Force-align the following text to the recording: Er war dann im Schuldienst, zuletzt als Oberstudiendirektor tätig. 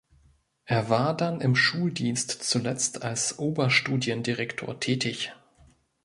Er 0.65 0.89
war 0.89 1.15
dann 1.15 1.41
im 1.41 1.55
Schuldienst, 1.55 2.31
zuletzt 2.31 3.03
als 3.03 3.37
Oberstudiendirektor 3.37 4.79
tätig. 4.79 5.31